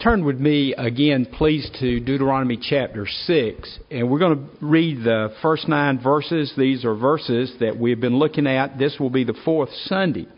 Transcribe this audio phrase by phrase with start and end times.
[0.00, 5.34] Turn with me again, please, to Deuteronomy chapter 6, and we're going to read the
[5.42, 6.52] first nine verses.
[6.56, 8.78] These are verses that we've been looking at.
[8.78, 10.28] This will be the fourth Sunday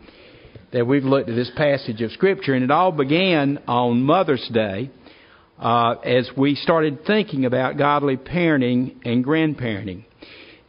[0.73, 4.89] that we've looked at this passage of Scripture, and it all began on Mother's Day
[5.59, 10.05] uh, as we started thinking about godly parenting and grandparenting.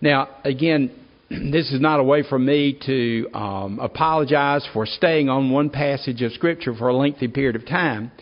[0.03, 0.91] Now, again,
[1.31, 6.21] this is not a way for me to um, apologize for staying on one passage
[6.21, 8.13] of Scripture for a lengthy period of time.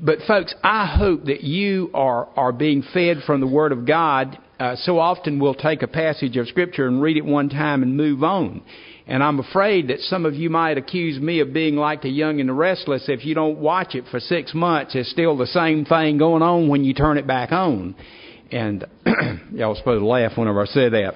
[0.00, 4.38] But folks, I hope that you are, are being fed from the Word of God.
[4.60, 7.96] Uh, so often we'll take a passage of Scripture and read it one time and
[7.96, 8.62] move on.
[9.08, 12.40] And I'm afraid that some of you might accuse me of being like the young
[12.40, 14.94] and the restless if you don't watch it for six months.
[14.94, 17.96] It's still the same thing going on when you turn it back on.
[18.52, 18.86] And
[19.52, 21.14] y'all supposed to laugh whenever I say that.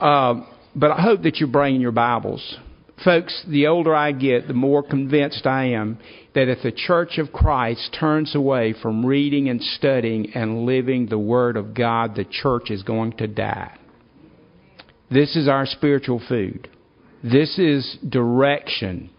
[0.00, 2.56] Uh, but I hope that you're bringing your Bibles.
[3.04, 5.98] Folks, the older I get, the more convinced I am
[6.34, 11.18] that if the Church of Christ turns away from reading and studying and living the
[11.18, 13.76] Word of God, the church is going to die.
[15.10, 16.68] This is our spiritual food.
[17.22, 19.10] This is direction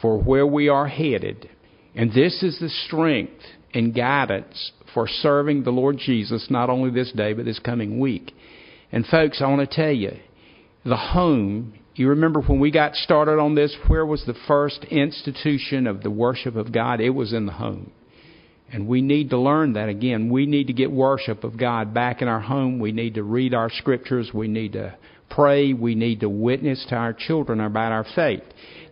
[0.00, 1.48] for where we are headed.
[1.94, 3.42] And this is the strength
[3.74, 8.32] and guidance for serving the Lord Jesus, not only this day, but this coming week.
[8.90, 10.16] And folks, I want to tell you,
[10.84, 15.86] the home you remember when we got started on this, where was the first institution
[15.86, 17.00] of the worship of God?
[17.00, 17.92] It was in the home.
[18.70, 20.28] And we need to learn that again.
[20.28, 22.78] We need to get worship of God back in our home.
[22.78, 24.30] We need to read our scriptures.
[24.34, 24.96] We need to
[25.30, 25.72] pray.
[25.72, 28.42] We need to witness to our children about our faith.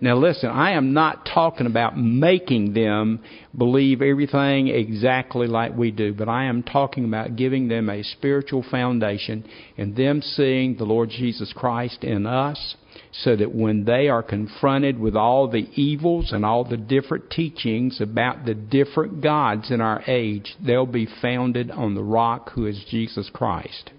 [0.01, 3.21] Now listen, I am not talking about making them
[3.57, 8.65] believe everything exactly like we do, but I am talking about giving them a spiritual
[8.71, 9.49] foundation
[9.79, 12.77] and them seeing the Lord Jesus Christ in us
[13.13, 18.01] so that when they are confronted with all the evils and all the different teachings
[18.01, 22.85] about the different gods in our age, they'll be founded on the rock who is
[22.91, 23.91] Jesus Christ.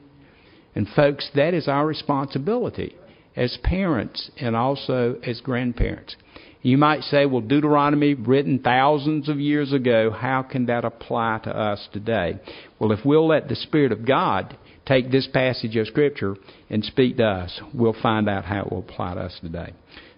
[0.78, 2.96] And folks, that is our responsibility
[3.36, 6.16] as parents and also as grandparents.
[6.62, 11.50] You might say, well, Deuteronomy, written thousands of years ago, how can that apply to
[11.50, 12.40] us today?
[12.78, 14.56] Well, if we'll let the Spirit of God
[14.86, 16.36] take this passage of Scripture
[16.70, 19.74] and speak to us, we'll find out how it will apply to us today.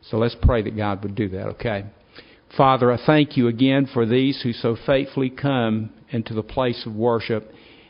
[0.09, 1.85] So let's pray that God would do that, okay?
[2.57, 6.93] Father, I thank you again for these who so faithfully come into the place of
[6.95, 7.49] worship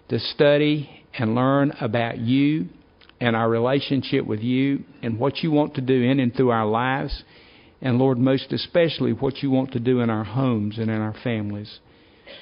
[0.09, 2.67] to study and learn about you
[3.19, 6.65] and our relationship with you and what you want to do in and through our
[6.65, 7.23] lives.
[7.81, 11.15] And Lord, most especially what you want to do in our homes and in our
[11.23, 11.79] families.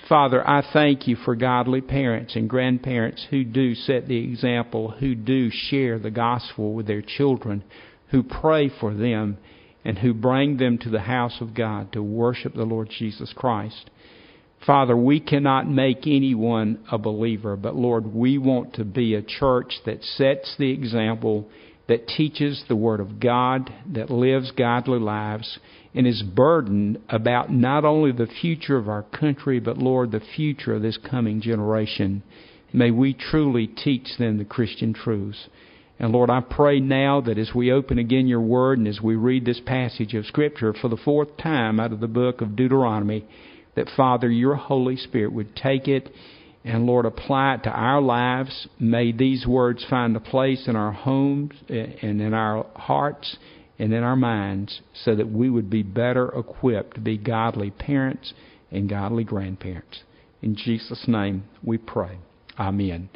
[0.09, 5.15] Father, I thank you for godly parents and grandparents who do set the example, who
[5.15, 7.63] do share the gospel with their children,
[8.09, 9.37] who pray for them,
[9.85, 13.89] and who bring them to the house of God to worship the Lord Jesus Christ.
[14.65, 19.75] Father, we cannot make anyone a believer, but Lord, we want to be a church
[19.85, 21.47] that sets the example,
[21.87, 25.59] that teaches the Word of God, that lives godly lives,
[25.93, 30.75] and is burdened about not only the future of our country, but Lord, the future
[30.75, 32.23] of this coming generation.
[32.73, 35.47] May we truly teach them the Christian truths.
[35.99, 39.15] And Lord, I pray now that as we open again your word and as we
[39.15, 43.25] read this passage of Scripture for the fourth time out of the book of Deuteronomy,
[43.77, 46.09] that Father, your Holy Spirit would take it
[46.65, 48.67] and Lord, apply it to our lives.
[48.77, 53.37] May these words find a place in our homes eh, and in our hearts
[53.79, 58.33] and in our minds so that we would be better equipped to be godly parents
[58.69, 60.01] and godly grandparents.
[60.41, 62.17] In Jesus' name we pray.
[62.59, 63.09] Amen.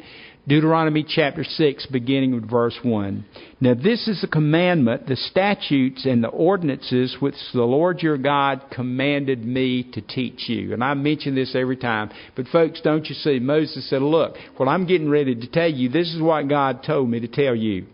[0.46, 3.24] Deuteronomy chapter 6, beginning with verse 1.
[3.60, 8.62] Now, this is the commandment, the statutes, and the ordinances which the Lord your God
[8.72, 10.72] commanded me to teach you.
[10.72, 12.10] And I mention this every time.
[12.34, 13.38] But, folks, don't you see?
[13.38, 17.08] Moses said, Look, what I'm getting ready to tell you, this is what God told
[17.08, 17.86] me to tell you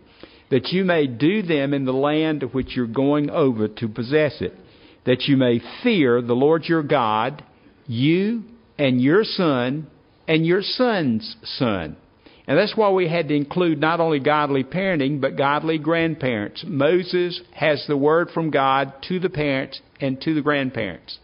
[0.49, 4.53] that you may do them in the land which you're going over to possess it,
[5.05, 7.43] that you may fear the Lord your God,
[7.85, 8.43] you
[8.77, 9.87] and your son
[10.29, 11.97] and your son's son.
[12.47, 16.63] And that's why we had to include not only godly parenting, but godly grandparents.
[16.65, 21.17] Moses has the word from God to the parents and to the grandparents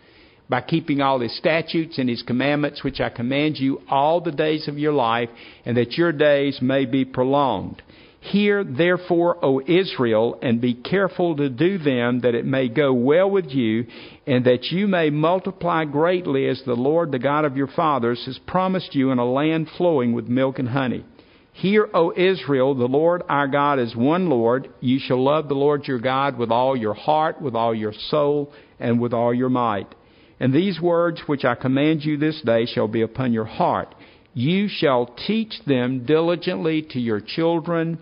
[0.49, 4.67] by keeping all his statutes and his commandments, which I command you all the days
[4.67, 5.29] of your life,
[5.65, 7.81] and that your days may be prolonged.
[8.31, 13.29] Hear therefore, O Israel, and be careful to do them, that it may go well
[13.29, 13.85] with you,
[14.25, 18.39] and that you may multiply greatly as the Lord, the God of your fathers, has
[18.47, 21.05] promised you in a land flowing with milk and honey.
[21.53, 24.69] Hear, O Israel, the Lord our God is one Lord.
[24.79, 28.51] You shall love the Lord your God with all your heart, with all your soul,
[28.79, 29.93] and with all your might.
[30.39, 33.94] And these words which I command you this day shall be upon your heart.
[34.37, 37.99] You shall teach them diligently to your children,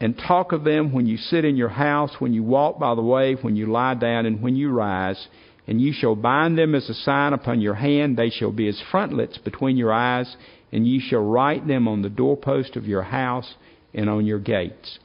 [0.00, 3.02] and talk of them when you sit in your house, when you walk by the
[3.02, 5.28] way, when you lie down, and when you rise.
[5.68, 8.16] And you shall bind them as a sign upon your hand.
[8.16, 10.36] They shall be as frontlets between your eyes,
[10.72, 13.54] and you shall write them on the doorpost of your house
[13.94, 14.98] and on your gates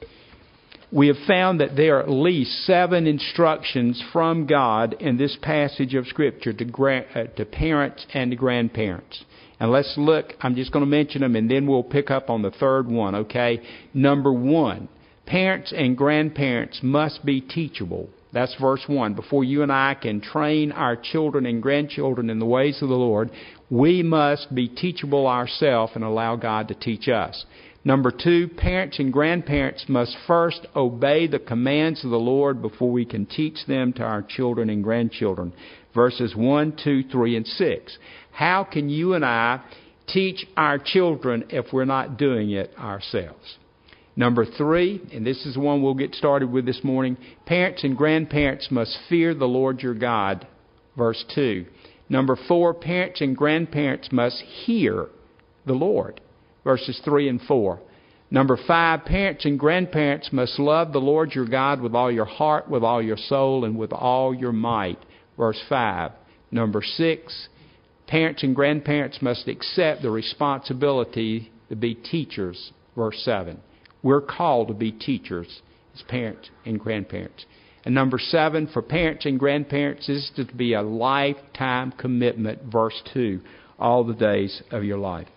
[0.92, 5.94] we have found that there are at least seven instructions from God in this passage
[5.94, 9.24] of Scripture to, gra- uh, to parents and to grandparents.
[9.58, 12.42] And let's look, I'm just going to mention them and then we'll pick up on
[12.42, 13.60] the third one, okay?
[13.94, 14.88] Number one,
[15.24, 18.10] parents and grandparents must be teachable.
[18.32, 19.14] That's verse 1.
[19.14, 22.94] Before you and I can train our children and grandchildren in the ways of the
[22.94, 23.30] Lord,
[23.70, 27.46] we must be teachable ourselves and allow God to teach us.
[27.86, 33.04] Number two, parents and grandparents must first obey the commands of the Lord before we
[33.04, 35.52] can teach them to our children and grandchildren.
[35.96, 37.98] Verses 1, 2, 3, and 6.
[38.30, 39.62] How can you and I
[40.06, 43.56] teach our children if we're not doing it ourselves?
[44.14, 47.96] Number three, and this is the one we'll get started with this morning parents and
[47.96, 50.46] grandparents must fear the Lord your God.
[50.96, 51.66] Verse 2.
[52.08, 55.08] Number four, parents and grandparents must hear
[55.66, 56.20] the Lord
[56.66, 57.78] verses 3 and 4.
[58.28, 62.68] Number 5, parents and grandparents must love the Lord your God with all your heart,
[62.68, 64.98] with all your soul, and with all your might.
[65.36, 66.12] Verse 5.
[66.50, 67.48] Number 6,
[68.06, 72.72] parents and grandparents must accept the responsibility to be teachers.
[72.94, 73.58] Verse 7.
[74.02, 75.62] We're called to be teachers
[75.94, 77.44] as parents and grandparents.
[77.84, 83.00] And number seven, for parents and grandparents, this is to be a lifetime commitment, verse
[83.14, 83.40] 2,
[83.78, 85.28] all the days of your life.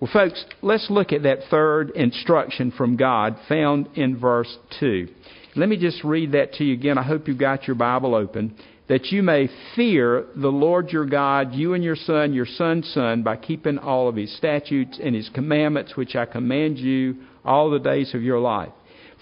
[0.00, 5.08] Well, folks, let's look at that third instruction from God found in verse 2.
[5.54, 6.96] Let me just read that to you again.
[6.96, 8.56] I hope you've got your Bible open.
[8.88, 13.22] That you may fear the Lord your God, you and your son, your son's son,
[13.22, 17.78] by keeping all of his statutes and his commandments, which I command you all the
[17.78, 18.70] days of your life.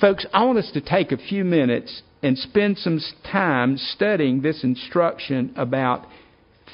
[0.00, 4.62] Folks, I want us to take a few minutes and spend some time studying this
[4.62, 6.06] instruction about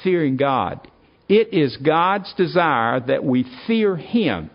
[0.03, 0.87] fearing God.
[1.29, 4.49] It is God's desire that we fear Him.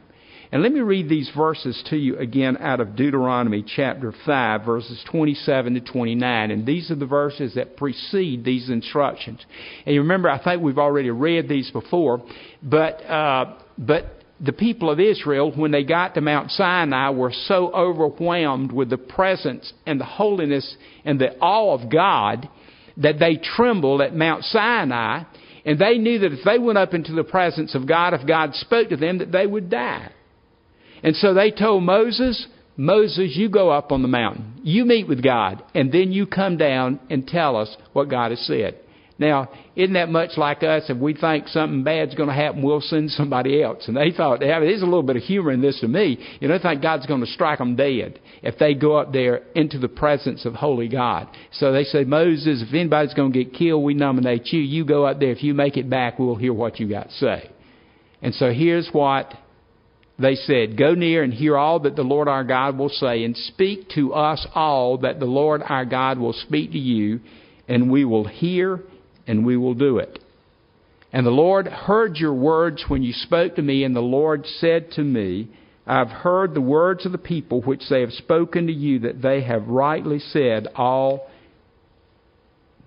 [0.51, 5.05] And let me read these verses to you again out of Deuteronomy chapter 5, verses
[5.11, 6.51] 27 to 29.
[6.51, 9.45] And these are the verses that precede these instructions.
[9.85, 12.25] And you remember, I think we've already read these before,
[12.63, 14.07] but, uh, but
[14.41, 18.97] the people of Israel, when they got to Mount Sinai, were so overwhelmed with the
[18.97, 22.49] presence and the holiness and the awe of God
[22.97, 25.25] that they trembled at Mount Sinai
[25.67, 28.55] and they knew that if they went up into the presence of God, if God
[28.55, 30.13] spoke to them, that they would die.
[31.03, 32.47] And so they told Moses,
[32.77, 34.61] Moses, you go up on the mountain.
[34.63, 38.41] You meet with God, and then you come down and tell us what God has
[38.47, 38.79] said.
[39.21, 40.85] Now, isn't that much like us?
[40.89, 43.89] If we think something bad's going to happen, we'll send somebody else.
[43.89, 46.25] And they thought, yeah, there's a little bit of humor in this to me.
[46.39, 49.43] You know, they think God's going to strike them dead if they go up there
[49.57, 51.29] into the presence of holy God.
[51.51, 54.61] So they say, Moses, if anybody's going to get killed, we nominate you.
[54.61, 55.33] You go up there.
[55.33, 57.51] If you make it back, we'll hear what you got to say.
[58.23, 59.35] And so here's what
[60.19, 63.37] they said, Go near and hear all that the Lord our God will say, and
[63.37, 67.21] speak to us all that the Lord our God will speak to you,
[67.69, 68.81] and we will hear
[69.27, 70.19] and we will do it.
[71.13, 74.91] And the Lord heard your words when you spoke to me, and the Lord said
[74.93, 75.49] to me,
[75.87, 79.23] I have heard the words of the people which they have spoken to you, that
[79.23, 81.31] they have rightly said all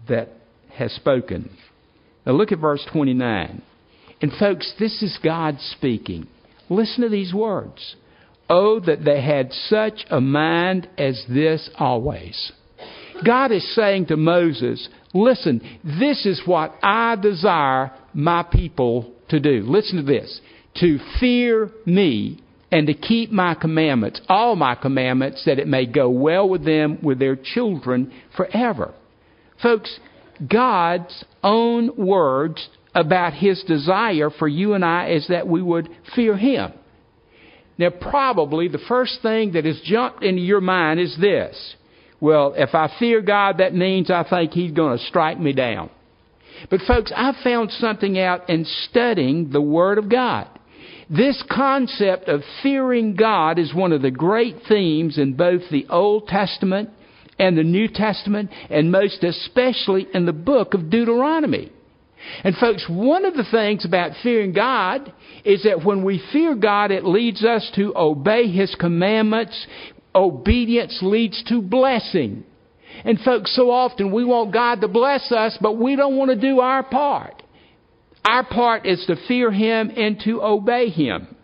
[0.07, 0.29] that
[0.73, 1.49] has spoken.
[2.25, 3.61] Now look at verse 29.
[4.21, 6.27] And folks, this is God speaking.
[6.71, 7.97] Listen to these words.
[8.49, 12.53] Oh, that they had such a mind as this always.
[13.25, 19.63] God is saying to Moses, Listen, this is what I desire my people to do.
[19.67, 20.39] Listen to this
[20.79, 26.09] to fear me and to keep my commandments, all my commandments, that it may go
[26.09, 28.93] well with them, with their children forever.
[29.61, 29.99] Folks,
[30.49, 36.35] God's own words about His desire for you and I is that we would fear
[36.35, 36.73] Him.
[37.77, 41.75] Now, probably the first thing that has jumped into your mind is this
[42.19, 45.89] well, if I fear God, that means I think He's going to strike me down.
[46.69, 50.47] But, folks, I found something out in studying the Word of God.
[51.09, 56.27] This concept of fearing God is one of the great themes in both the Old
[56.27, 56.89] Testament
[57.39, 61.71] and the New Testament, and most especially in the book of Deuteronomy.
[62.43, 65.11] And, folks, one of the things about fearing God
[65.43, 69.67] is that when we fear God, it leads us to obey His commandments
[70.13, 72.43] obedience leads to blessing.
[73.05, 76.39] And folks, so often we want God to bless us, but we don't want to
[76.39, 77.41] do our part.
[78.25, 81.35] Our part is to fear Him and to obey Him.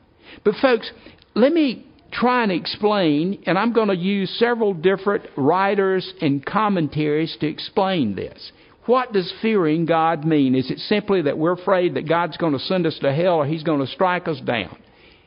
[0.43, 0.91] But folks,
[1.34, 7.36] let me try and explain, and I'm going to use several different writers and commentaries
[7.39, 8.51] to explain this.
[8.88, 10.56] What does fearing God mean?
[10.56, 13.46] Is it simply that we're afraid that God's going to send us to hell or
[13.46, 14.77] He's going to strike us down?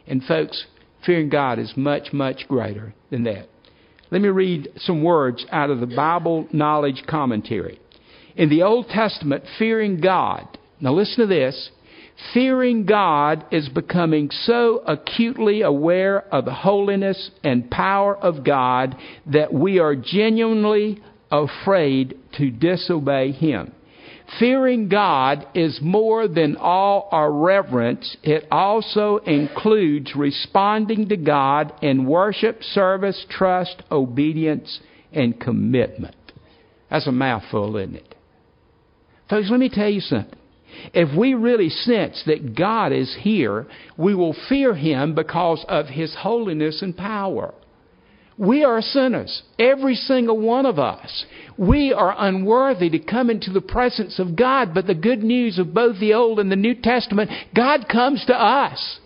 [0.06, 0.64] And folks,
[1.04, 3.48] fearing God is much, much greater than that.
[4.10, 7.78] Let me read some words out of the Bible Knowledge Commentary.
[8.34, 11.70] In the Old Testament, fearing God, now listen to this,
[12.32, 19.52] fearing God is becoming so acutely aware of the holiness and power of God that
[19.52, 23.72] we are genuinely afraid to disobey Him.
[24.38, 28.16] Fearing God is more than all our reverence.
[28.22, 34.80] It also includes responding to God in worship, service, trust, obedience,
[35.12, 36.14] and commitment.
[36.90, 38.14] That's a mouthful, isn't it?
[39.28, 40.38] Folks, let me tell you something.
[40.94, 46.14] If we really sense that God is here, we will fear Him because of His
[46.18, 47.52] holiness and power.
[48.40, 51.26] We are sinners, every single one of us.
[51.58, 55.74] We are unworthy to come into the presence of God, but the good news of
[55.74, 58.98] both the Old and the New Testament, God comes to us.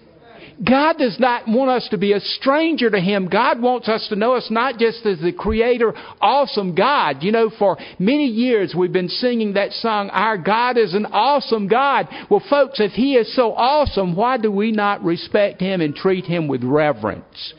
[0.64, 3.29] God does not want us to be a stranger to Him.
[3.29, 7.25] God wants us to know us not just as the Creator, awesome God.
[7.25, 11.67] You know, for many years we've been singing that song, Our God is an awesome
[11.67, 12.07] God.
[12.31, 16.25] Well, folks, if He is so awesome, why do we not respect Him and treat
[16.25, 17.55] Him with reverence?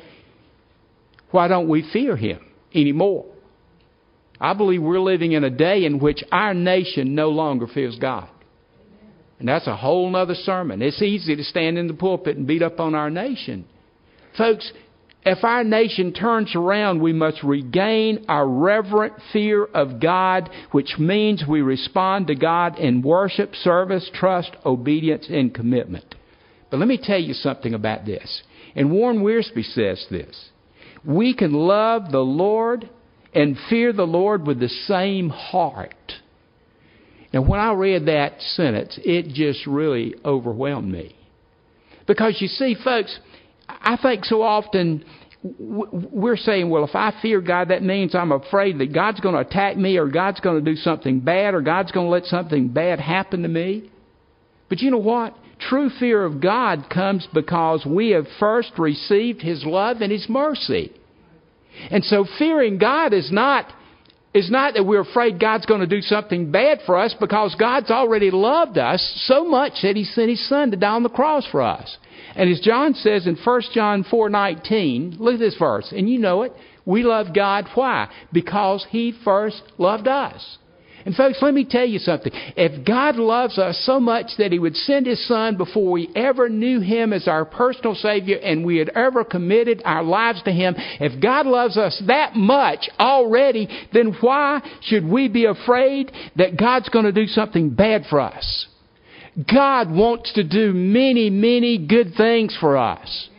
[1.35, 2.39] Why don't we fear him
[2.73, 3.25] anymore?
[4.39, 8.29] I believe we're living in a day in which our nation no longer fears God.
[9.39, 10.81] And that's a whole other sermon.
[10.81, 13.65] It's easy to stand in the pulpit and beat up on our nation.
[14.37, 14.71] Folks,
[15.25, 21.43] if our nation turns around, we must regain our reverent fear of God, which means
[21.45, 26.15] we respond to God in worship, service, trust, obedience, and commitment.
[26.71, 28.43] But let me tell you something about this.
[28.73, 30.51] And Warren Wiersbe says this
[31.05, 32.89] we can love the Lord
[33.33, 35.93] and fear the Lord with the same heart.
[37.33, 41.15] And when I read that sentence, it just really overwhelmed me.
[42.07, 43.19] Because you see, folks,
[43.67, 45.03] I think so often
[45.59, 49.41] we're saying, well, if I fear God, that means I'm afraid that God's going to
[49.41, 52.69] attack me or God's going to do something bad or God's going to let something
[52.69, 53.91] bad happen to me.
[54.69, 55.35] But you know what?
[55.59, 60.91] True fear of God comes because we have first received His love and His mercy.
[61.91, 63.71] And so fearing God is not
[64.35, 67.89] is not that we're afraid God's going to do something bad for us because God's
[67.89, 71.47] already loved us so much that he sent his son to die on the cross
[71.49, 71.97] for us.
[72.35, 76.41] And as John says in 1 John 4:19, look at this verse, and you know
[76.41, 76.51] it.
[76.85, 78.09] We love God why?
[78.33, 80.57] Because he first loved us.
[81.05, 82.31] And folks, let me tell you something.
[82.57, 86.49] If God loves us so much that He would send His Son before we ever
[86.49, 90.73] knew Him as our personal Savior and we had ever committed our lives to Him,
[90.77, 96.89] if God loves us that much already, then why should we be afraid that God's
[96.89, 98.65] going to do something bad for us?
[99.53, 103.29] God wants to do many, many good things for us.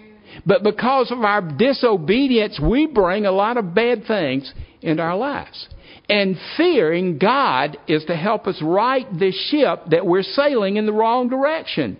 [0.44, 5.68] But because of our disobedience, we bring a lot of bad things into our lives.
[6.08, 10.92] And fearing God is to help us right the ship that we're sailing in the
[10.92, 11.98] wrong direction.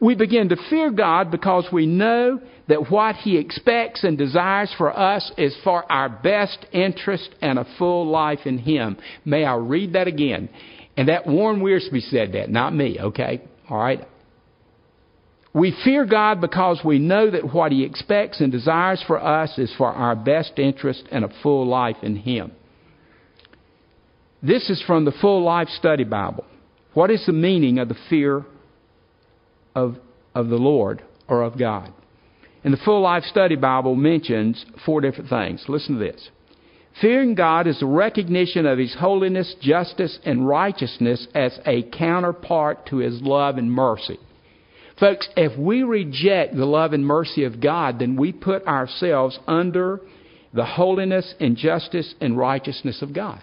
[0.00, 4.96] We begin to fear God because we know that what He expects and desires for
[4.96, 8.98] us is for our best interest and a full life in Him.
[9.24, 10.48] May I read that again?
[10.96, 13.42] And that Warren Wiersbe said that, not me, okay?
[13.68, 14.06] All right?
[15.54, 19.72] We fear God because we know that what He expects and desires for us is
[19.78, 22.50] for our best interest and a full life in Him.
[24.42, 26.44] This is from the Full Life Study Bible.
[26.92, 28.44] What is the meaning of the fear
[29.76, 29.96] of,
[30.34, 31.92] of the Lord or of God?
[32.64, 35.64] And the Full Life Study Bible mentions four different things.
[35.68, 36.30] Listen to this.
[37.00, 42.96] Fearing God is a recognition of His holiness, justice, and righteousness as a counterpart to
[42.96, 44.18] His love and mercy.
[45.00, 50.00] Folks, if we reject the love and mercy of God, then we put ourselves under
[50.52, 53.42] the holiness and justice and righteousness of God.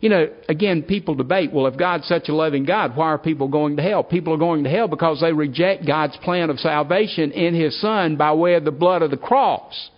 [0.00, 3.48] You know, again, people debate, well, if God's such a loving God, why are people
[3.48, 4.02] going to hell?
[4.02, 8.16] People are going to hell because they reject God's plan of salvation in His Son
[8.16, 9.90] by way of the blood of the cross.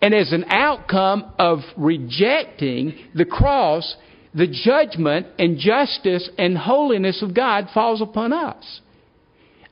[0.00, 3.94] And as an outcome of rejecting the cross,
[4.34, 8.80] the judgment and justice and holiness of God falls upon us.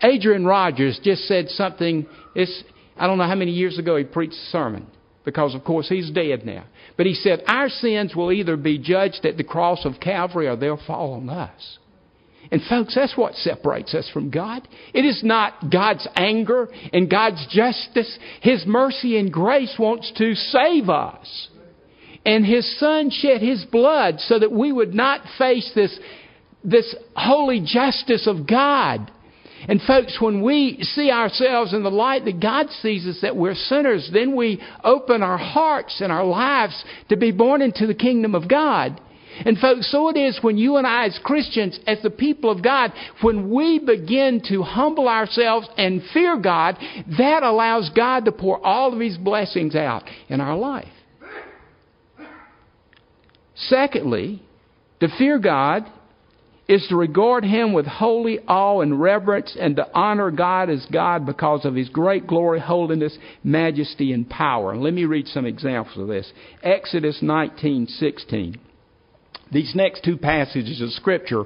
[0.02, 2.64] Adrian Rogers just said something, it's,
[2.96, 4.86] I don't know how many years ago he preached a sermon.
[5.24, 6.64] because, of course, he's dead now.
[6.96, 10.56] But he said, Our sins will either be judged at the cross of Calvary or
[10.56, 11.78] they'll fall on us.
[12.50, 14.66] And, folks, that's what separates us from God.
[14.92, 18.18] It is not God's anger and God's justice.
[18.40, 21.48] His mercy and grace wants to save us.
[22.24, 25.96] And His Son shed His blood so that we would not face this,
[26.64, 29.10] this holy justice of God.
[29.68, 33.54] And folks, when we see ourselves in the light that God sees us, that we're
[33.54, 38.34] sinners, then we open our hearts and our lives to be born into the kingdom
[38.34, 39.00] of God.
[39.44, 42.62] And folks, so it is when you and I, as Christians, as the people of
[42.62, 46.76] God, when we begin to humble ourselves and fear God,
[47.18, 50.88] that allows God to pour all of His blessings out in our life.
[53.54, 54.42] Secondly,
[55.00, 55.90] to fear God
[56.70, 61.26] is to regard Him with holy awe and reverence and to honor God as God
[61.26, 64.76] because of His great glory, holiness, majesty, and power.
[64.76, 66.32] Let me read some examples of this.
[66.62, 68.56] Exodus 19:16.
[69.50, 71.42] These next two passages of Scripture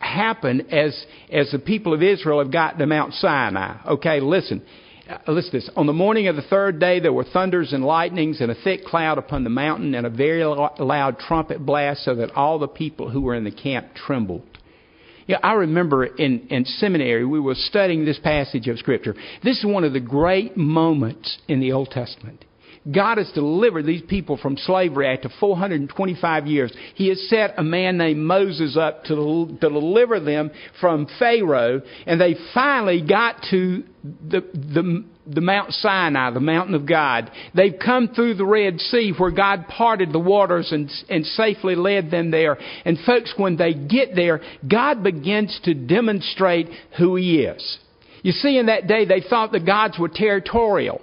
[0.00, 3.76] happen as, as the people of Israel have gotten to Mount Sinai.
[3.86, 4.62] Okay, listen.
[5.08, 5.70] Uh, listen to this.
[5.74, 8.84] On the morning of the third day, there were thunders and lightnings and a thick
[8.84, 13.08] cloud upon the mountain and a very loud trumpet blast so that all the people
[13.08, 14.42] who were in the camp trembled.
[15.26, 19.14] Yeah, I remember in, in seminary, we were studying this passage of Scripture.
[19.42, 22.44] This is one of the great moments in the Old Testament.
[22.90, 26.72] God has delivered these people from slavery after 425 years.
[26.94, 32.36] He has set a man named Moses up to, deliver them from Pharaoh, and they
[32.54, 37.30] finally got to the, the, the Mount Sinai, the mountain of God.
[37.54, 42.10] They've come through the Red Sea where God parted the waters and, and safely led
[42.10, 42.58] them there.
[42.84, 47.78] And folks, when they get there, God begins to demonstrate who He is.
[48.22, 51.02] You see, in that day, they thought the gods were territorial.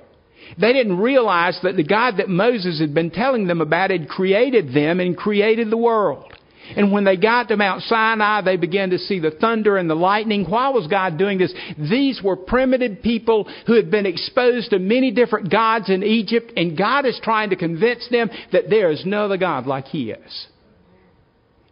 [0.59, 4.73] They didn't realize that the God that Moses had been telling them about had created
[4.73, 6.31] them and created the world.
[6.75, 9.95] And when they got to Mount Sinai, they began to see the thunder and the
[9.95, 10.45] lightning.
[10.49, 11.53] Why was God doing this?
[11.77, 16.77] These were primitive people who had been exposed to many different gods in Egypt, and
[16.77, 20.47] God is trying to convince them that there is no other God like He is.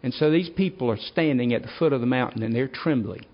[0.03, 3.25] And so these people are standing at the foot of the mountain and they're trembling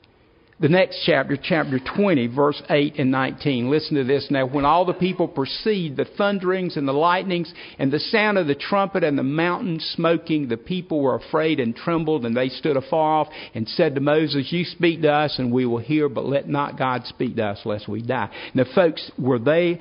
[0.59, 3.69] the next chapter, chapter 20, verse 8 and 19.
[3.69, 4.45] Listen to this now.
[4.45, 8.55] When all the people perceived the thunderings and the lightnings and the sound of the
[8.55, 13.21] trumpet and the mountain smoking, the people were afraid and trembled, and they stood afar
[13.21, 16.49] off and said to Moses, You speak to us, and we will hear, but let
[16.49, 18.29] not God speak to us, lest we die.
[18.53, 19.79] Now, folks, were they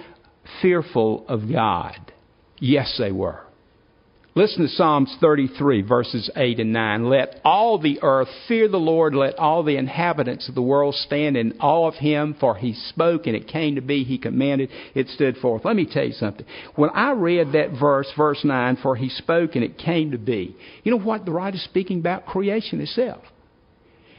[0.62, 2.12] fearful of God?
[2.60, 3.47] Yes, they were.
[4.38, 7.10] Listen to Psalms 33, verses 8 and 9.
[7.10, 9.12] Let all the earth fear the Lord.
[9.12, 13.26] Let all the inhabitants of the world stand in awe of him, for he spoke
[13.26, 14.04] and it came to be.
[14.04, 15.64] He commanded, it stood forth.
[15.64, 16.46] Let me tell you something.
[16.76, 20.54] When I read that verse, verse 9, for he spoke and it came to be,
[20.84, 22.24] you know what the writer's speaking about?
[22.24, 23.24] Creation itself.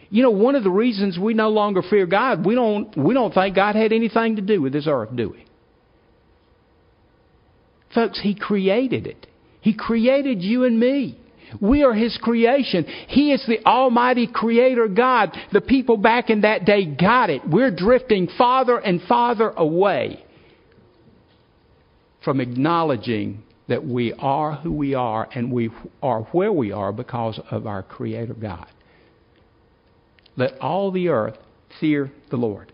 [0.09, 3.33] You know, one of the reasons we no longer fear God, we don't, we don't
[3.33, 5.45] think God had anything to do with this earth, do we?
[7.95, 9.27] Folks, He created it.
[9.61, 11.19] He created you and me.
[11.59, 12.85] We are His creation.
[13.07, 15.35] He is the Almighty Creator God.
[15.51, 17.41] The people back in that day got it.
[17.47, 20.23] We're drifting farther and farther away
[22.23, 25.69] from acknowledging that we are who we are and we
[26.01, 28.67] are where we are because of our Creator God.
[30.35, 31.37] Let all the earth
[31.79, 32.71] fear the Lord.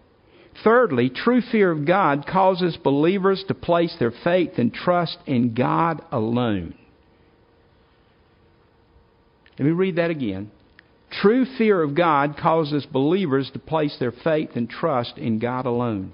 [0.63, 6.01] Thirdly, true fear of God causes believers to place their faith and trust in God
[6.11, 6.75] alone.
[9.59, 10.51] Let me read that again.
[11.11, 16.13] True fear of God causes believers to place their faith and trust in God alone.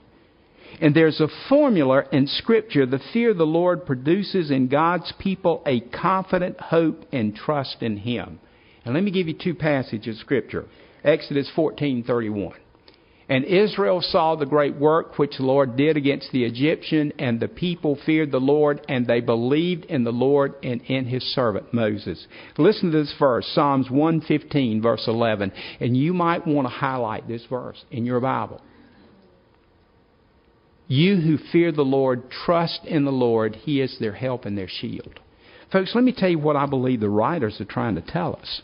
[0.79, 2.85] And there's a formula in Scripture.
[2.85, 7.97] The fear of the Lord produces in God's people a confident hope and trust in
[7.97, 8.39] Him.
[8.85, 10.65] And let me give you two passages of Scripture.
[11.03, 12.53] Exodus 14:31.
[13.31, 17.47] And Israel saw the great work which the Lord did against the Egyptian, and the
[17.47, 22.27] people feared the Lord, and they believed in the Lord and in his servant Moses.
[22.57, 25.53] Listen to this verse, Psalms 115, verse 11.
[25.79, 28.59] And you might want to highlight this verse in your Bible.
[30.89, 33.55] You who fear the Lord, trust in the Lord.
[33.55, 35.21] He is their help and their shield.
[35.71, 38.61] Folks, let me tell you what I believe the writers are trying to tell us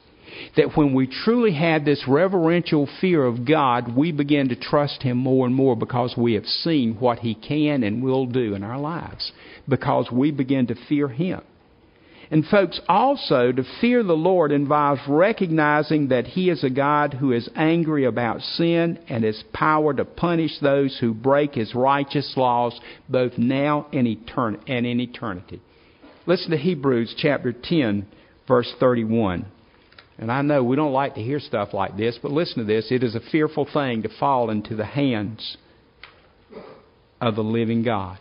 [0.55, 5.17] that when we truly have this reverential fear of God, we begin to trust Him
[5.17, 8.79] more and more because we have seen what He can and will do in our
[8.79, 9.31] lives,
[9.67, 11.41] because we begin to fear Him.
[12.29, 17.31] And folks, also to fear the Lord involves recognizing that He is a God who
[17.31, 22.77] is angry about sin and has power to punish those who break His righteous laws
[23.07, 24.07] both now and,
[24.67, 25.61] and in eternity.
[26.25, 28.05] Listen to Hebrews chapter 10,
[28.45, 29.45] verse 31.
[30.17, 32.91] And I know we don't like to hear stuff like this, but listen to this.
[32.91, 35.57] It is a fearful thing to fall into the hands
[37.21, 38.19] of the living God.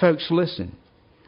[0.00, 0.76] Folks, listen.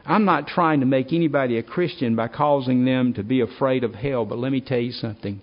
[0.05, 3.95] I'm not trying to make anybody a Christian by causing them to be afraid of
[3.95, 5.41] hell, but let me tell you something.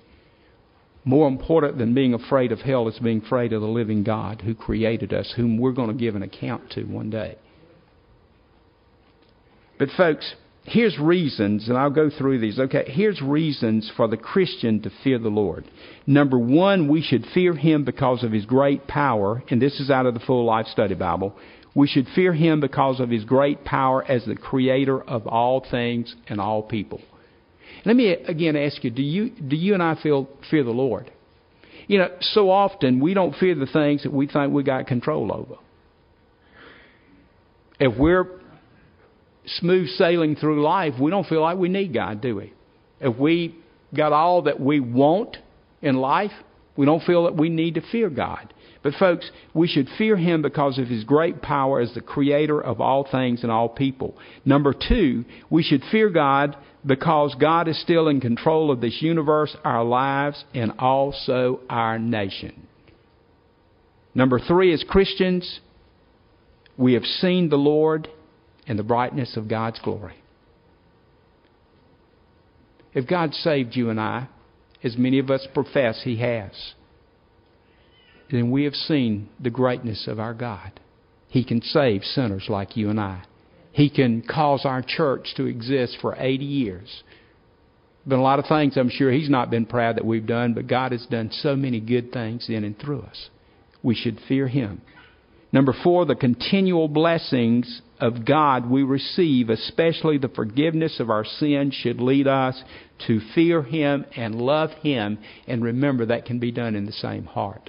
[1.04, 4.54] More important than being afraid of hell is being afraid of the living God who
[4.54, 7.36] created us, whom we're going to give an account to one day.
[9.80, 12.58] But, folks, here's reasons, and I'll go through these.
[12.58, 15.64] Okay, here's reasons for the Christian to fear the Lord.
[16.06, 20.06] Number one, we should fear Him because of His great power, and this is out
[20.06, 21.36] of the Full Life Study Bible.
[21.74, 26.14] We should fear him because of his great power as the creator of all things
[26.28, 27.00] and all people.
[27.84, 31.10] Let me again ask you, do you, do you and I feel, fear the Lord?
[31.86, 35.32] You know, so often we don't fear the things that we think we got control
[35.32, 35.56] over.
[37.80, 38.41] If we're
[39.46, 42.52] smooth sailing through life, we don't feel like we need God, do we?
[43.00, 43.56] If we
[43.94, 45.36] got all that we want
[45.80, 46.32] in life,
[46.76, 48.52] we don't feel that we need to fear God.
[48.82, 52.80] But, folks, we should fear him because of his great power as the creator of
[52.80, 54.16] all things and all people.
[54.44, 59.56] Number two, we should fear God because God is still in control of this universe,
[59.64, 62.66] our lives, and also our nation.
[64.14, 65.60] Number three, as Christians,
[66.76, 68.08] we have seen the Lord
[68.66, 70.16] and the brightness of God's glory.
[72.94, 74.28] If God saved you and I,
[74.84, 76.74] as many of us profess He has,
[78.30, 80.80] then we have seen the greatness of our God.
[81.28, 83.24] He can save sinners like you and I.
[83.72, 87.02] He can cause our church to exist for 80 years.
[88.06, 90.66] Been a lot of things I'm sure He's not been proud that we've done, but
[90.66, 93.30] God has done so many good things in and through us.
[93.82, 94.82] We should fear Him.
[95.52, 101.74] Number four, the continual blessings of God we receive, especially the forgiveness of our sins,
[101.74, 102.60] should lead us
[103.06, 105.18] to fear Him and love Him.
[105.46, 107.68] And remember, that can be done in the same heart.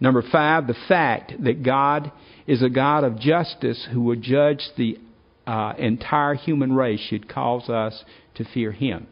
[0.00, 2.12] Number five, the fact that God
[2.46, 4.98] is a God of justice who will judge the
[5.46, 8.04] uh, entire human race should cause us
[8.36, 9.06] to fear Him.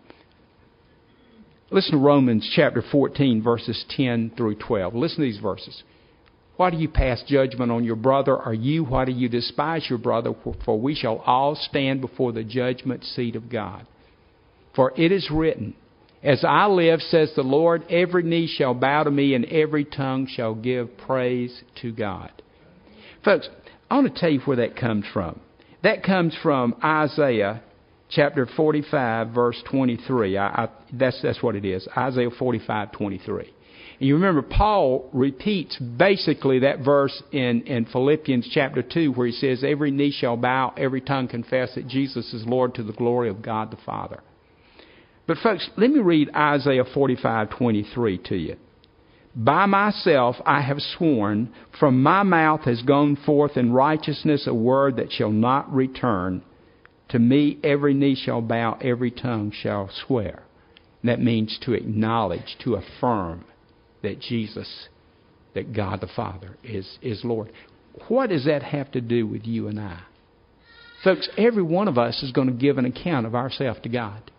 [1.70, 4.94] Listen to Romans chapter 14, verses 10 through 12.
[4.94, 5.82] Listen to these verses.
[6.56, 8.36] Why do you pass judgment on your brother?
[8.36, 10.32] Or you, why do you despise your brother?
[10.64, 13.86] For we shall all stand before the judgment seat of God.
[14.74, 15.74] For it is written,
[16.22, 20.26] as I live, says the Lord, every knee shall bow to me and every tongue
[20.26, 22.30] shall give praise to God.
[23.24, 23.48] Folks,
[23.90, 25.40] I want to tell you where that comes from.
[25.82, 27.62] That comes from Isaiah
[28.10, 30.36] chapter 45, verse 23.
[30.36, 31.86] I, I, that's, that's what it is.
[31.96, 33.52] Isaiah 45, 23.
[33.98, 39.32] And you remember Paul repeats basically that verse in, in Philippians chapter 2 where he
[39.32, 43.30] says, Every knee shall bow, every tongue confess that Jesus is Lord to the glory
[43.30, 44.20] of God the Father.
[45.26, 48.56] But folks, let me read Isaiah 45:23 to you.
[49.34, 54.96] By myself I have sworn, from my mouth has gone forth in righteousness a word
[54.96, 56.42] that shall not return.
[57.10, 60.42] To me every knee shall bow, every tongue shall swear.
[61.02, 63.44] And that means to acknowledge, to affirm
[64.02, 64.88] that Jesus,
[65.54, 67.52] that God the Father is, is Lord.
[68.08, 70.00] What does that have to do with you and I?
[71.04, 74.30] Folks, every one of us is going to give an account of ourselves to God.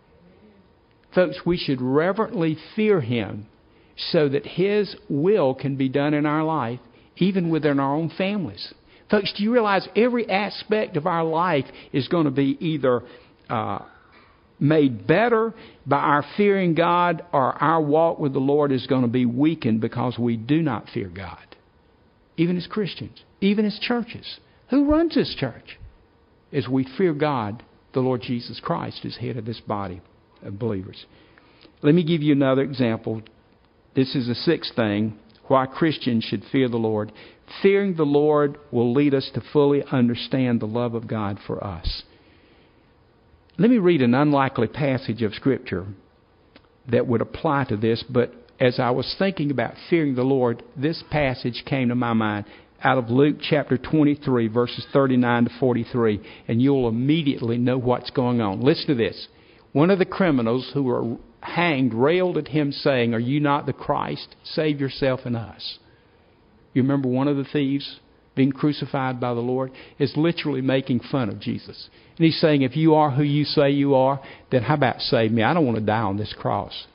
[1.14, 3.46] Folks, we should reverently fear Him
[3.96, 6.80] so that His will can be done in our life,
[7.16, 8.72] even within our own families.
[9.10, 13.02] Folks, do you realize every aspect of our life is going to be either
[13.48, 13.78] uh,
[14.60, 15.54] made better
[15.86, 19.80] by our fearing God or our walk with the Lord is going to be weakened
[19.80, 21.56] because we do not fear God?
[22.36, 24.38] Even as Christians, even as churches.
[24.70, 25.78] Who runs this church?
[26.52, 30.00] As we fear God, the Lord Jesus Christ is head of this body
[30.42, 31.06] of believers.
[31.82, 33.22] Let me give you another example.
[33.94, 37.12] This is the sixth thing why Christians should fear the Lord.
[37.62, 42.02] Fearing the Lord will lead us to fully understand the love of God for us.
[43.60, 45.84] Let me read an unlikely passage of Scripture
[46.88, 51.02] that would apply to this, but as I was thinking about fearing the Lord, this
[51.10, 52.44] passage came to my mind
[52.84, 58.40] out of Luke chapter 23, verses 39 to 43, and you'll immediately know what's going
[58.40, 58.60] on.
[58.60, 59.26] Listen to this.
[59.72, 63.72] One of the criminals who were hanged railed at him, saying, Are you not the
[63.72, 64.36] Christ?
[64.44, 65.80] Save yourself and us.
[66.74, 67.98] You remember one of the thieves
[68.38, 71.90] being crucified by the Lord, is literally making fun of Jesus.
[72.16, 74.20] And he's saying, if you are who you say you are,
[74.50, 75.42] then how about save me?
[75.42, 76.86] I don't want to die on this cross.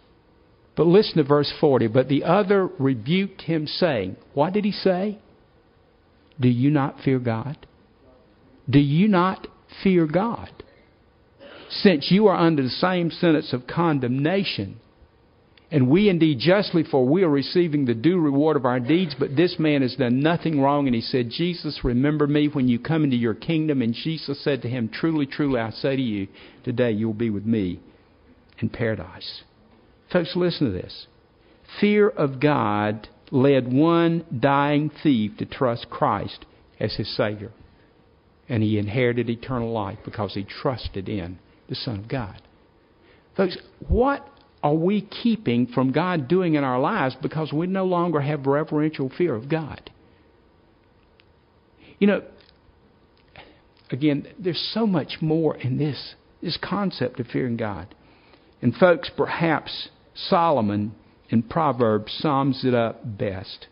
[0.75, 1.87] But listen to verse 40.
[1.87, 5.19] But the other rebuked him, saying, What did he say?
[6.39, 7.67] Do you not fear God?
[8.67, 9.47] Do you not
[9.83, 10.49] fear God?
[11.69, 14.79] Since you are under the same sentence of condemnation,
[15.73, 19.35] and we indeed justly, for we are receiving the due reward of our deeds, but
[19.35, 20.85] this man has done nothing wrong.
[20.85, 23.81] And he said, Jesus, remember me when you come into your kingdom.
[23.81, 26.27] And Jesus said to him, Truly, truly, I say to you,
[26.63, 27.79] today you will be with me
[28.59, 29.41] in paradise.
[30.11, 31.07] Folks, listen to this.
[31.81, 36.45] Fear of God led one dying thief to trust Christ
[36.79, 37.51] as his Savior.
[38.47, 42.39] And he inherited eternal life because he trusted in the Son of God.
[43.35, 43.57] Folks,
[43.87, 44.27] what
[44.63, 49.11] are we keeping from God doing in our lives because we no longer have reverential
[49.15, 49.91] fear of God?
[51.99, 52.23] You know,
[53.91, 57.93] again, there's so much more in this, this concept of fearing God.
[58.61, 60.95] And, folks, perhaps Solomon
[61.29, 63.67] in Proverbs sums it up best.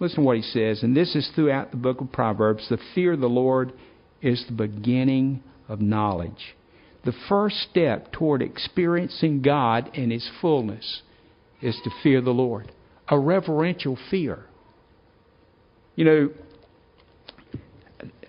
[0.00, 2.68] Listen to what he says, and this is throughout the book of Proverbs.
[2.68, 3.72] The fear of the Lord
[4.20, 6.56] is the beginning of knowledge
[7.04, 11.02] the first step toward experiencing God in His fullness
[11.60, 12.72] is to fear the Lord.
[13.08, 14.44] A reverential fear.
[15.96, 16.30] You know,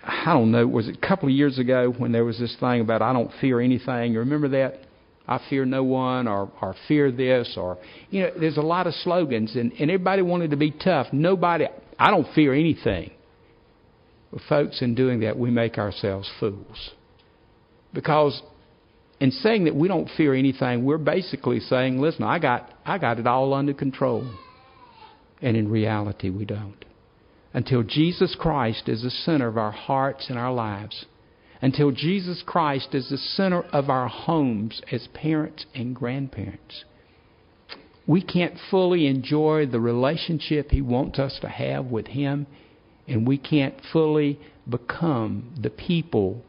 [0.02, 2.80] I don't know, was it a couple of years ago when there was this thing
[2.80, 4.12] about I don't fear anything?
[4.12, 4.80] You remember that?
[5.26, 7.78] I fear no one or, or fear this or
[8.10, 11.06] you know, there's a lot of slogans and, and everybody wanted to be tough.
[11.12, 11.66] Nobody
[11.98, 13.12] I don't fear anything.
[14.30, 16.90] But folks, in doing that we make ourselves fools.
[17.94, 18.42] Because
[19.20, 23.18] in saying that we don't fear anything, we're basically saying, listen, I got, I got
[23.18, 24.28] it all under control.
[25.40, 26.84] And in reality, we don't.
[27.52, 31.04] Until Jesus Christ is the center of our hearts and our lives.
[31.62, 36.84] Until Jesus Christ is the center of our homes as parents and grandparents.
[38.06, 42.46] We can't fully enjoy the relationship He wants us to have with Him,
[43.08, 46.42] and we can't fully become the people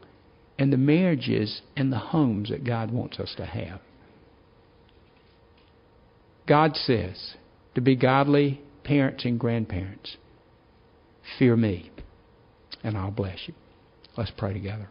[0.58, 3.80] and the marriages and the homes that God wants us to have.
[6.46, 7.34] God says
[7.74, 10.16] to be godly parents and grandparents,
[11.38, 11.90] fear me,
[12.82, 13.54] and I'll bless you.
[14.16, 14.88] Let's pray together.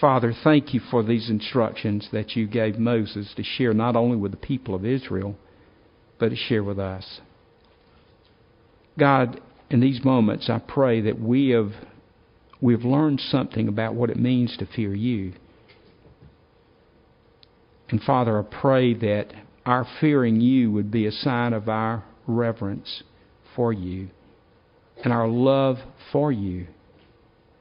[0.00, 4.30] Father, thank you for these instructions that you gave Moses to share not only with
[4.30, 5.36] the people of Israel,
[6.18, 7.20] but to share with us.
[8.98, 11.72] God, in these moments, I pray that we have
[12.60, 15.32] we've learned something about what it means to fear you.
[17.88, 19.28] And Father, I pray that
[19.64, 23.02] our fearing you would be a sign of our reverence
[23.56, 24.08] for you
[25.02, 25.78] and our love
[26.12, 26.66] for you.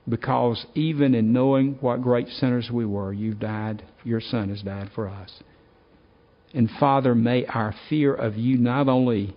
[0.07, 4.89] Because even in knowing what great sinners we were, you've died, your Son has died
[4.95, 5.31] for us.
[6.53, 9.35] And Father, may our fear of you not only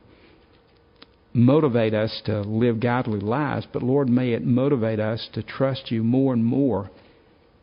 [1.35, 6.03] motivate us to live godly lives, but Lord, may it motivate us to trust you
[6.03, 6.91] more and more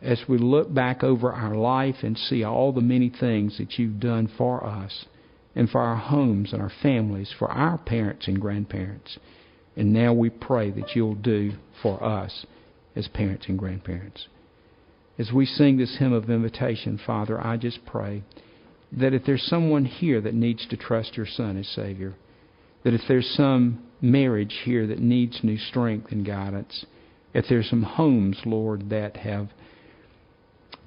[0.02, 4.00] as we look back over our life and see all the many things that you've
[4.00, 5.06] done for us
[5.56, 9.18] and for our homes and our families, for our parents and grandparents.
[9.76, 12.46] And now we pray that you'll do for us
[12.96, 14.28] as parents and grandparents.
[15.18, 18.24] As we sing this hymn of invitation, Father, I just pray
[18.92, 22.16] that if there's someone here that needs to trust your Son as Savior,
[22.84, 26.86] that if there's some marriage here that needs new strength and guidance,
[27.34, 29.50] if there's some homes, Lord, that have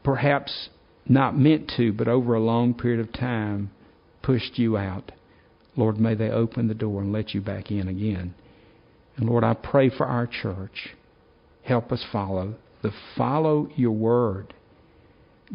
[0.02, 0.68] perhaps
[1.06, 3.70] not meant to, but over a long period of time
[4.22, 5.12] pushed you out,
[5.76, 8.34] Lord, may they open the door and let you back in again.
[9.16, 10.90] And Lord, I pray for our church.
[11.62, 14.54] Help us follow the follow your word.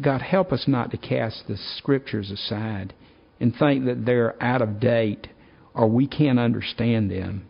[0.00, 2.94] God, help us not to cast the scriptures aside
[3.40, 5.28] and think that they're out of date
[5.78, 7.46] or we can't understand them.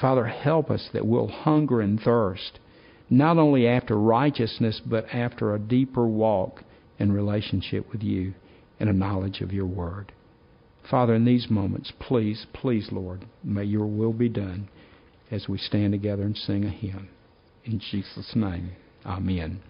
[0.00, 2.58] Father, help us that we'll hunger and thirst,
[3.08, 6.64] not only after righteousness, but after a deeper walk
[6.98, 8.34] in relationship with you
[8.80, 10.12] and a knowledge of your word.
[10.90, 14.68] Father, in these moments, please, please, Lord, may your will be done
[15.30, 17.08] as we stand together and sing a hymn.
[17.64, 18.72] In Jesus' name,
[19.06, 19.60] amen.